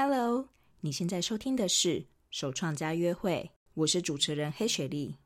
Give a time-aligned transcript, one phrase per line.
[0.00, 0.48] Hello，
[0.80, 5.16] 你现在收听的是手创家约会，我是主持人黑雪莉。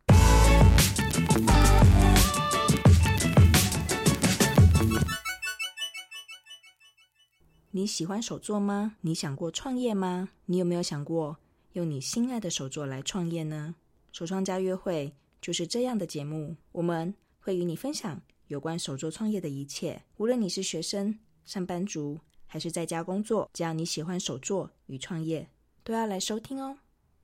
[7.70, 8.96] 你喜欢手作吗？
[9.02, 10.30] 你想过创业吗？
[10.46, 11.36] 你有没有想过
[11.75, 13.75] 用你心爱的手作来创业呢？
[14.11, 20.02] 手创家约会就是这样的节目，我们会与你分享有关手作创业的一切。
[20.16, 22.18] 无论你是学生、上班族，
[22.53, 25.48] 还是在家工作，只要你喜欢手作与创业，
[25.83, 26.77] 都要来收听哦。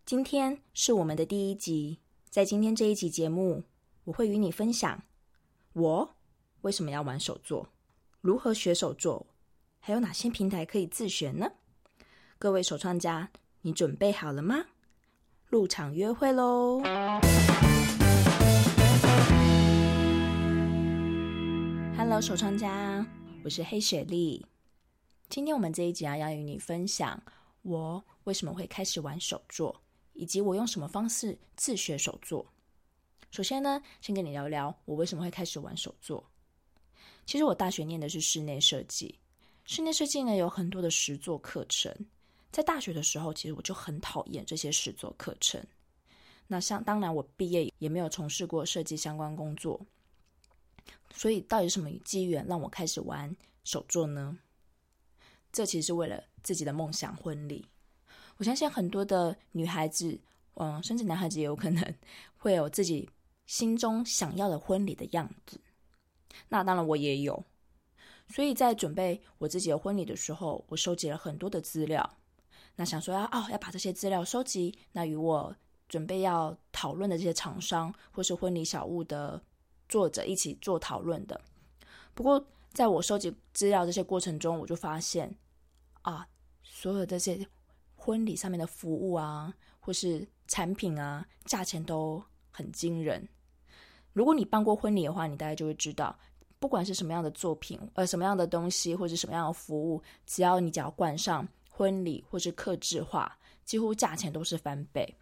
[0.06, 1.98] 今天是我们的第一集，
[2.30, 3.64] 在今天这一集节目，
[4.04, 5.02] 我会与你分享
[5.74, 6.14] 我
[6.62, 7.68] 为什么要玩手作，
[8.22, 9.26] 如何学手作。
[9.80, 11.52] 还有哪些平台可以自学呢？
[12.38, 14.64] 各位手创家，你准备好了吗？
[15.44, 16.80] 入场约会喽
[21.98, 23.06] ！Hello，手创家，
[23.44, 24.46] 我是黑雪莉。
[25.28, 27.22] 今天我们这一集啊，要与你分享
[27.60, 29.78] 我为什么会开始玩手作，
[30.14, 32.44] 以及我用什么方式自学手作。
[33.30, 36.24] 首先呢，先跟你聊聊我为什么会开始玩手作。
[37.26, 39.14] 其实我大学念的是室内设计。
[39.66, 41.94] 室内设计呢，有很多的实作课程，
[42.50, 45.62] 在大学的时候，其实我就很讨厌这些实作课程。
[46.46, 49.78] 那像当然，我毕业也没有从事过设计相关工作，
[51.12, 54.38] 所以到底什么机缘让我开始玩手作呢？
[55.52, 57.66] 这其实是为了自己的梦想婚礼。
[58.36, 60.20] 我相信很多的女孩子，
[60.54, 61.94] 嗯，甚至男孩子也有可能
[62.36, 63.10] 会有自己
[63.46, 65.60] 心中想要的婚礼的样子。
[66.48, 67.44] 那当然，我也有。
[68.28, 72.18] 所以在准备我自己的婚礼的时候，我收集了很多的资料。
[72.76, 75.56] 那想说要哦，要把这些资料收集，那与我
[75.88, 79.42] 准备要讨论的这些厂商或是婚礼小物的
[79.88, 81.40] 作者一起做讨论的。
[82.14, 82.46] 不过，
[82.78, 85.28] 在我收集资料这些过程中，我就发现
[86.02, 86.24] 啊，
[86.62, 87.44] 所有这些
[87.96, 93.28] 婚礼上面的服务啊，或是产品啊，价钱都很惊人。
[94.12, 96.16] 如果你办过婚礼的话，你大概就会知道。
[96.60, 105.12] 不管是什么样的作品，呃，什么样的东西，或者什么样的服务，只要你只要冠上婚礼或是客制化，几乎价钱都是翻倍。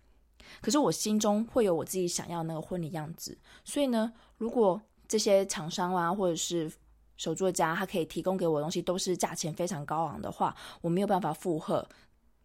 [0.60, 3.34] 可是我心中会有我自己想要那个婚礼样子，
[3.64, 4.78] 所以呢，如果
[5.08, 6.70] 这些厂商啊，或者是
[7.16, 11.86] 手作家，他可以提供给我的东西都是价钱非常高昂的话，我没有办法负荷。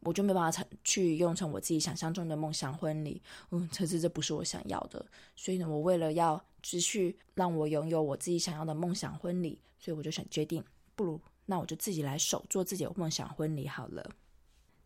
[0.04, 3.22] 我就没办法成去用成我自己想象中的梦想婚礼，
[3.52, 5.06] 嗯，可是这不是我想要的，
[5.36, 10.64] 所以呢，我为了要持续让我拥有我自己想要的梦想婚礼，所以我就想决定，
[10.96, 14.10] 不如那我就自己来手做自己的梦想婚礼好了。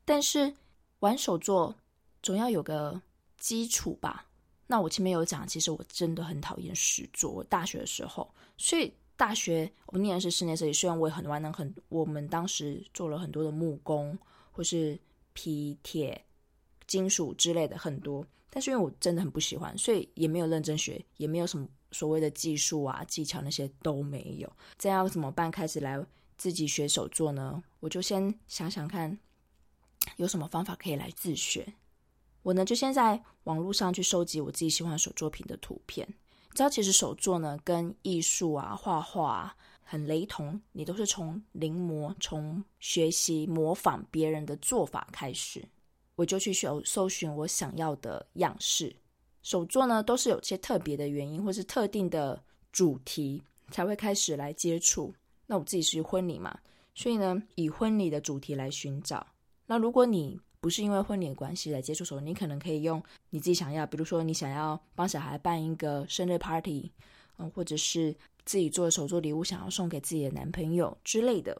[0.03, 0.53] 但是
[0.99, 1.73] 玩手作
[2.21, 3.01] 总要有个
[3.37, 4.25] 基础吧？
[4.67, 7.31] 那我前面有讲，其实我真的很讨厌实作。
[7.31, 14.17] 我大学的时候，所以大学我念的是室内设计，虽然我也很玩的很，我们当时做了很多的木工。
[14.57, 14.97] 或是
[15.33, 16.23] 皮、铁、
[16.87, 24.49] 金属之类的很多，但是因为我真的很不喜欢，所以也没有认真学，也没有什么所谓的技术啊、技巧那些都没有。
[24.77, 25.51] 这样要怎么办？
[25.51, 26.01] 开始来
[26.37, 27.61] 自己学手作呢？
[27.81, 29.19] 我就先想想看，
[30.15, 31.73] 有什么方法可以来自学。
[32.41, 36.07] 我呢就先在网络上去收集我自己喜欢手作品的图片。
[36.55, 39.55] 知道，其实手作呢跟艺术啊、画画啊。
[39.87, 45.63] 很雷同，你都是从临摹、从学习模仿别人的做法开始，
[46.15, 48.93] 我就去搜搜寻我想要的样式。
[49.43, 53.39] 手作呢，都是有些特别的原因，或是特定的主题
[53.69, 55.13] 才会开始来接触。
[55.45, 56.57] 那我自己是婚礼嘛，
[56.95, 59.25] 所以呢，以婚礼的主题来寻找。
[59.67, 62.99] 那如果你不是因为婚礼的关系来接触手，你可能可以用
[63.29, 66.89] 你自己想要，比如说你想要帮小孩办一个生日 party，
[67.37, 68.15] 嗯，或者是。
[68.45, 71.59] 自己做的手作礼物，想要送给自己的男朋友之类的，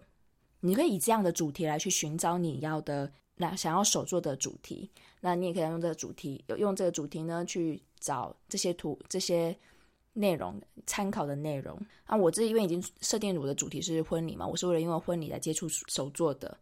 [0.60, 4.88] 你可以以这样的主题来去寻找你要的那想要手作的主题。
[5.20, 9.58] 那你也可以用这个主题，用这个主题呢去找这些图、这些
[10.14, 11.76] 内容参考的内容。
[12.06, 16.56] 啊，我这因为已经设定我的主题是婚礼嘛，我是为了因为婚礼来接触手作的。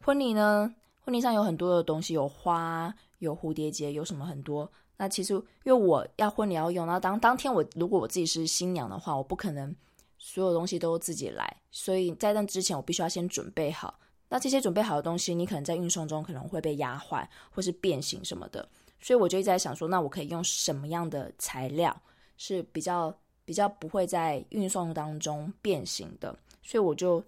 [0.00, 4.70] 婚礼呢，婚礼上有很多的东西，有花，有蝴蝶结，有什么很多。
[4.96, 9.74] 那其实，因为我要婚礼要用，那当当天我如果我自己是新娘的话，我不可能
[10.18, 13.98] 所有东西都自己来，所以在那之前我必须要先准备好。
[14.30, 18.66] 那这些准备好的东西，你可能在运送中可能会被压坏或是变形什么的，
[18.98, 21.94] 所以我就一直在想说，那我可以用什么样的材料
[22.38, 23.14] 是比较
[23.44, 26.34] 比较不会在运送当中变形的？
[26.62, 27.22] 所以我就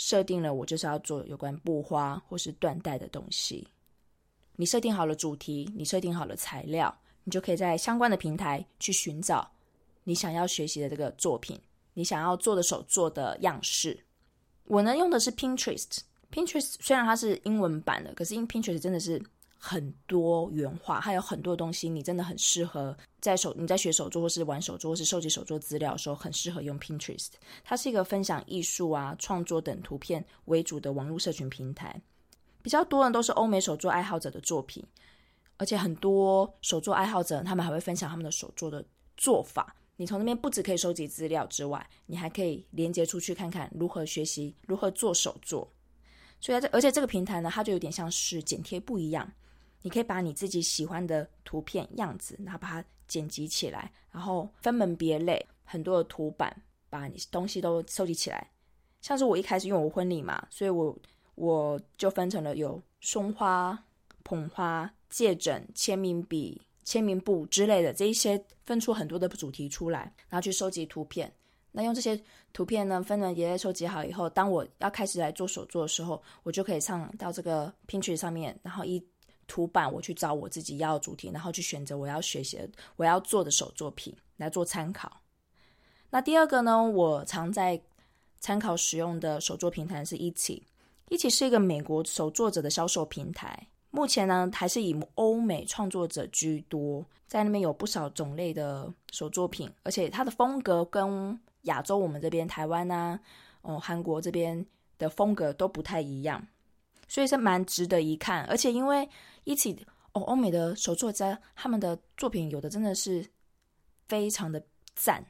[0.00, 3.68] 设定了，我就是要做有关布花或是缎带的东西。
[4.56, 6.96] 你设定好了主题，你设定好了材料。
[7.22, 9.46] 你就可以在相关的平台去寻找
[10.04, 11.60] 你想要学习的这个作品，
[11.92, 13.96] 你想要做的手作的样式。
[14.64, 19.22] 我呢用的是 Pinterest，Pinterest 虽然它是英文版的，可是因 Pinterest 真的是
[19.62, 27.28] 很多元化，还有很多东西，你真的很适合在手你在学手作或是玩手作或是收集手作资料的时候，很适合用 Pinterest。
[27.62, 32.00] 它是一个分享艺术啊、创作等图片为主的网络社群平台，
[32.62, 34.82] 比较多的都是欧美手作爱好者的作品，
[35.58, 38.82] 而且很多手作爱好者他们还会分享他们的手作的
[39.18, 39.76] 做法。
[39.96, 45.70] 你从那边不只可以收集资料之外，你还可以连接出去看看如何学习如何做手作。
[46.40, 49.30] 所以这，而且这个平台呢，它就有点像是剪贴簿一样，
[49.82, 56.54] 你可以把你自己喜欢的图片样子，然后把它剪辑起来，然后分门别类，很多的图板，
[56.88, 58.50] 把你东西都收集起来。
[59.00, 60.96] 像是我一开始因为我婚礼嘛，所以我
[61.34, 63.82] 我就分成了有松花、
[64.22, 71.32] 捧花、戒枕、签名笔、签名簿之类的这一些，分出很多的主题出来，然后去收集图片。
[71.72, 72.20] 那用这些
[72.52, 79.02] 图片呢，分门别类收集好以后，当我要开始来做手作的时候，我就可以上到这个 Pinterest 上面，然后依
[79.50, 82.56] 图版我去找我自己要的主题，然后去选择我要学习、
[82.94, 85.20] 我要做的手作品来做参考。
[86.08, 87.80] 那第二个呢，我常在
[88.38, 90.64] 参考使用的手作平台是一起，
[91.08, 103.20] 一起是一个美国手作者的销售平台，目前呢还是以欧美创作者居多，在那边有不少种类的手作品，而且它的风格跟亚洲，我们这边台湾呐、啊，
[103.62, 104.64] 哦，韩国这边
[104.96, 106.46] 的风格都不太一样，
[107.06, 108.44] 所以是蛮值得一看。
[108.46, 109.08] 而且因为
[109.50, 109.76] 一起
[110.12, 113.24] 哦，欧美的手作家他们的作品有的真的是
[114.08, 114.62] 非常的
[114.94, 115.24] 赞，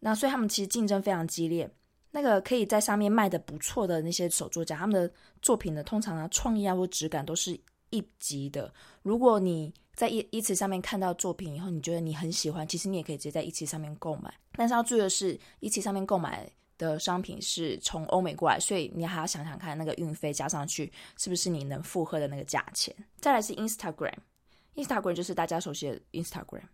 [0.00, 1.70] 那所以他们其实竞争非常激烈。
[2.10, 5.10] 那个可以在上面卖的不错的那些手作家，他们的
[5.40, 7.58] 作品呢，通常呢创意啊或质感都是
[7.90, 8.72] 一级的。
[9.02, 14.32] 如果你在 Etsy 上面看到作品以后，你觉得你很喜欢，其实你也可以直接在一起上面购买。
[14.52, 16.50] 但是要注意的是一起上面购买
[16.82, 22.92] 的商品是从欧美过来，所以你还要想想看那个运费加上去是不是你能负荷的那个价钱。
[23.20, 26.64] 再来是 Instagram，Instagram 就是大家熟悉的 Instagram，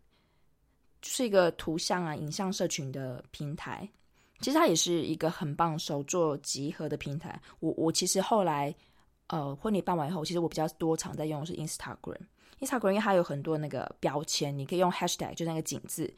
[1.02, 3.87] 是一个图像啊、影像社群的平台。
[4.40, 7.38] 其实它也是一个很棒手作集合的平台。
[7.60, 8.75] 我我其实后来
[9.26, 12.20] 呃婚礼办完以后，其实我比较多常在用的是 Instagram。
[12.60, 16.12] Instagram 因为它有很多那个标签，你可以用 Hashtag 就那个井字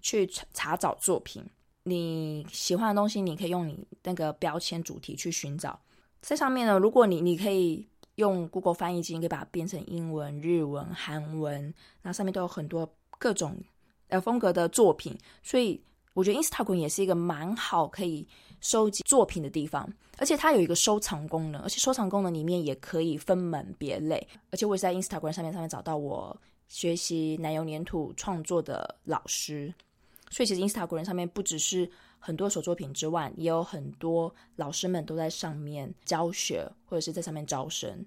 [0.00, 1.44] 去查找作品。
[1.82, 5.78] 你喜欢的东西，你可以用你那个标签主题去寻找。
[6.20, 7.86] 在上面呢，如果你你可以
[8.16, 11.72] 用 Google 翻译机，你可以把它变成英文、日文、韩文，
[12.02, 12.86] 那上面都有很多
[13.18, 13.56] 各种
[14.08, 15.16] 呃风格的作品。
[15.42, 15.82] 所以
[16.12, 18.28] 我觉得 Instagram 也是一个蛮好可以
[18.60, 19.90] 收集作品的地方。
[20.18, 24.28] 而且它有一个收藏功能，而且收藏功能里面也可以分门别类。
[24.50, 26.38] 而且我也在 Instagram 上面上面找到我
[26.68, 29.72] 学习奶油黏土创作的老师，
[30.30, 38.04] 所以其实 Instagram 上面不只是很多手作品之外，也有很多老师们都在上面教学或者是在上面招生。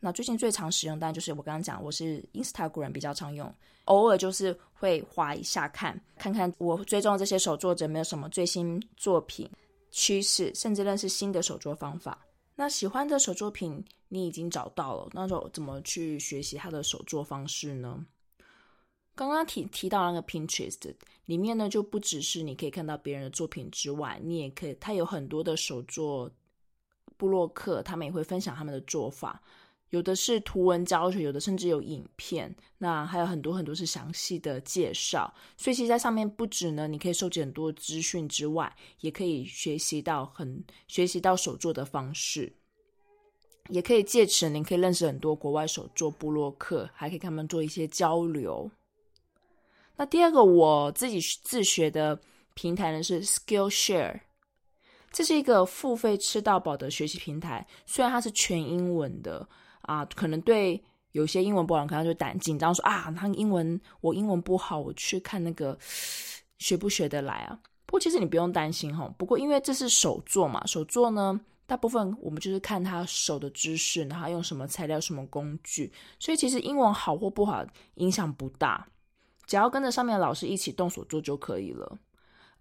[0.00, 3.54] 那最近最常使用当然就是我刚刚讲，我是 Instagram 比较常用，
[3.84, 9.48] 偶尔就是会滑一下看，看看我追踪这些手作者没有什么最新作品。
[9.94, 12.18] 趋势，甚至认识新的手作方法。
[12.54, 18.02] 那喜欢的手作品你已经找到了，那就怎么去学习他的手作方式呢？
[19.14, 20.94] 刚刚提提到那个 Pinterest
[21.26, 26.30] 里面呢，就不只是你可以看到别人的作品之外，你也可以，它有很多的手作
[27.16, 29.42] 部落客，他们也会分享他们的做法。
[29.90, 35.32] 有的是图文教学，有的甚至有影片，那还有很多很多是详细的介绍。
[35.58, 42.50] 所以其实在上面不止呢，你可以收集很多资讯之外，也可以学习到很学习到手作的方式，
[43.68, 48.70] 也可以借此你可以认识很多国外手作部落客，还可以跟他们做一些交流。
[49.96, 52.18] 那第二个我自己自学的
[52.54, 54.20] 平台呢是 Skillshare，
[55.10, 59.48] 这是一个付费吃到饱的学习平台，虽然它是全英文的。
[59.82, 60.80] 啊，可能对
[61.10, 65.76] 有些英文不好，可能就胆紧张说啊，他英文我英文不好，我去看那个
[66.58, 67.58] 学不学得来啊？
[67.84, 69.12] 不过其实你不用担心哈。
[69.18, 78.86] 不过因为这是手作嘛，手作呢，大部分我们就是看他手的知识，然后用什么材料、什么工具，所以其实英文好或不好影响不大，
[79.46, 81.98] 只要跟着上面的老师一起动手做就可以了。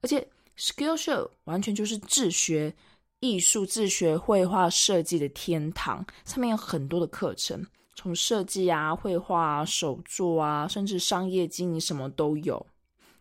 [0.01, 2.75] 而且 Skillshare 完全就是自学。
[3.23, 12.65] 艺术自学绘画设计的天堂，上面有很多的课程，从设计啊、绘画啊、手作啊，甚至商业经营什么都有。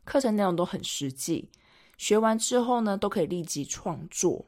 [0.04, 1.50] 课程内容都很实际，
[1.98, 4.46] 学完之后呢，都可以立即创作。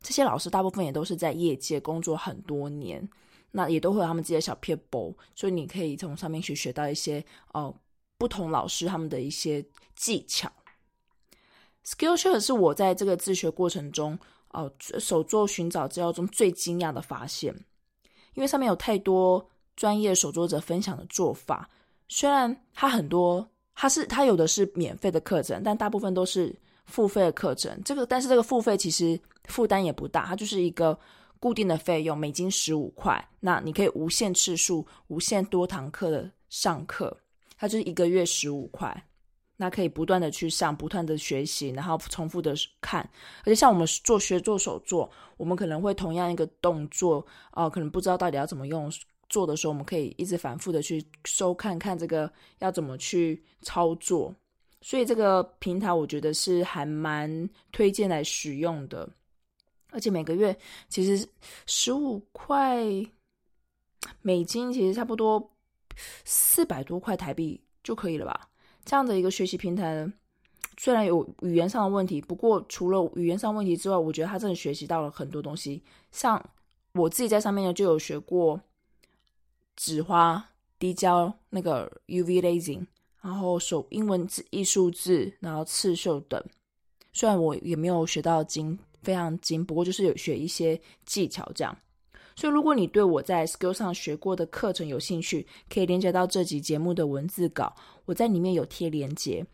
[0.00, 3.06] 这些老师大部分也都是在业界工作很多年，
[3.50, 7.76] 那也都会有他们自己的小撇步，所以你可以从上面去学到一些哦、
[8.20, 9.64] 不同老师他们的一些
[9.96, 10.52] 技巧。
[11.86, 14.12] Skillshare 是我在这个自学过程中，
[14.50, 17.54] 哦、呃、手作寻找资料中最惊讶的发现，
[18.34, 21.70] 因为上面有太多专业手作者分享的做法。
[22.08, 27.80] 虽然它很多，它是它有的是免费的课程，但大部分都是付费的课程。
[27.86, 30.96] 这个但是这个付费其实负担也不大，它就是一个
[31.38, 33.26] 固定的费用，每斤十五块。
[33.40, 37.16] 那你可以无限次数、无限多堂课的上课，
[37.60, 39.06] 它就是一个月十五块。
[39.56, 43.02] 那可以不断的去上，不断的学习，然后重复的看。
[43.40, 48.90] 而且像我们做学做手做，我们可能会同样一个动作，哦、可能不知道到底要怎么用
[49.28, 54.34] 做的时候，我们可以一直反复的去收看看这个要怎么去操作。
[54.80, 59.06] 所以这个平台我觉得是还蛮推荐来使用的。
[59.90, 60.56] 而且每个月
[60.88, 61.28] 其实
[61.66, 62.82] 十五块
[64.22, 65.52] 美金，其实差不多
[66.24, 68.48] 四百多块台币就可以了吧。
[68.84, 70.10] 这样的一个学习平台，
[70.78, 75.82] 虽然有语言上的问题，不过除了语言上问题之外，我觉得他真的学习到了很多东西。
[76.10, 76.42] 像
[76.92, 78.60] 我自己在上面呢，就有学过
[79.76, 80.44] 纸花、
[80.78, 82.86] 滴胶、那个 UV lasing，
[83.20, 86.42] 然后手英文字、艺术字，然后刺绣等。
[87.12, 91.76] 虽然我也没有学到精非常精，不过就是有学一些技巧这样。
[92.40, 99.44] 所以，如果你对我在 Skill 上学过的课程有兴趣，可以连接到这集节目的文字稿，我在里面有贴连接。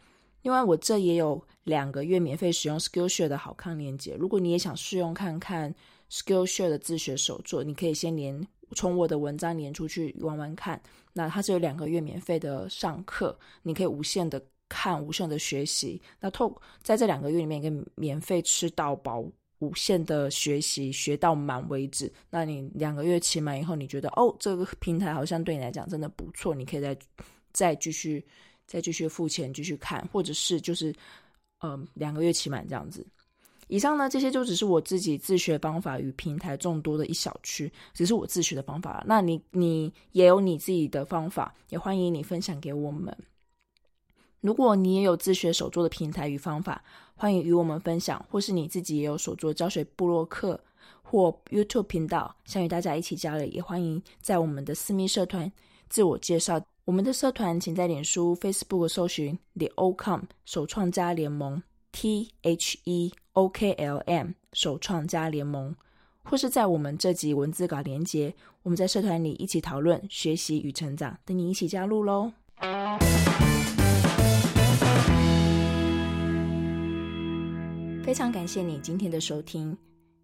[0.42, 4.14] 另外，我这也有两个月免费使用 Skillshare 的好康连接。
[4.14, 5.74] 如果你也想试用看看
[6.12, 10.80] Skillshare 的自学手作，你可以先连从我的文章连出去玩玩看。
[11.12, 16.00] 那它是有两个月免费的上课，你可以无限的看，无限的学习。
[16.20, 19.24] 那透在这两个月里面，可以免费吃到饱。
[19.58, 22.12] 无限的学习，学到满为止。
[22.30, 26.96] 那你两个月期满以后，你觉得哦，这个平台好像对你来讲真的不错，你可以再
[27.52, 28.24] 再继续
[28.66, 30.94] 再继续付钱继续看，或者是就是
[31.62, 33.06] 嗯、两个月期满这样子。
[33.68, 39.02] 以上呢，这些就只是我自己自学方法与平台众多的一小区，只是我自学的方法。
[39.06, 43.16] 那你你也有你自己的方法，也欢迎你分享给我们。
[44.46, 46.80] 如果你也有自学手作的平台与方法，
[47.16, 50.60] 欢迎与我们分享，或是你自己也有手作教学部落客
[51.02, 55.50] 或 YouTube 频道，想与大家一起交流，也欢迎在我们的私密社团
[55.88, 56.64] 自我介绍。
[56.84, 61.60] 我们的社团请在脸书、Facebook 搜寻 The OCOM 手创家联盟
[61.90, 65.74] T H E O K L M 手创家联盟，
[66.22, 72.30] 或是在我们这集文字稿连结，我们在社团里一起讨论、学习与成长，等你一起加入喽。
[78.06, 79.76] 非常感谢你今天的收听，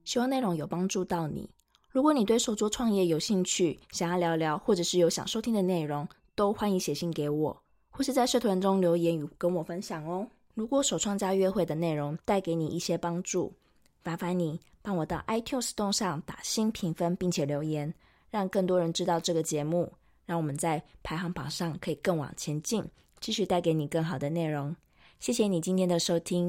[0.05, 1.51] 希望内容有帮助到你。
[1.91, 7.61] 如果你对手作创业有兴趣，想要聊聊，或者是有想收听的内容，都欢迎写信给我，
[7.91, 10.25] 或是在社团中留言与跟我分享哦。
[10.55, 13.53] 如果手创家约会的内容带给你一些帮助，
[14.05, 17.93] 麻烦你帮我到 iTunes Store 上打新评分，并且留言，
[18.31, 19.93] 让更多人知道这个节目，
[20.25, 24.73] 让我们在排行榜上可以更往前进，继续带给你更好的内容。
[25.23, 26.49] 谢谢你今天的收听。